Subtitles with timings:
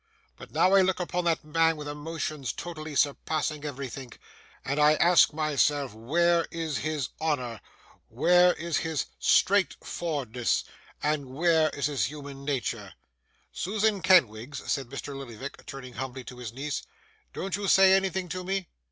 [0.35, 4.17] But, now, I look upon that man with emotions totally surpassing everythink,
[4.65, 7.61] and I ask myself where is his Honour,
[8.09, 10.63] where is his straight for'ardness,
[11.03, 12.95] and where is his human natur?'
[13.51, 15.15] 'Susan Kenwigs,' said Mr.
[15.15, 16.81] Lillyvick, turning humbly to his niece,
[17.33, 18.69] 'don't you say anything to me?